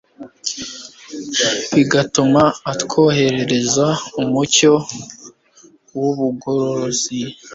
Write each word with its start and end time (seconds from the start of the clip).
bigatuma 1.75 2.43
atwoherereza 2.71 3.87
umucyo 4.21 4.73
wubugorozi 5.99 7.19